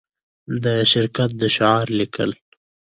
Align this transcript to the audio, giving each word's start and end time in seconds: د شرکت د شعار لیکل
د 0.63 0.65
شرکت 0.91 1.29
د 1.41 1.43
شعار 1.55 1.85
لیکل 1.99 2.31